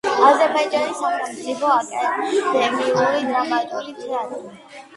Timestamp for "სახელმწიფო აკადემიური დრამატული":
1.01-3.97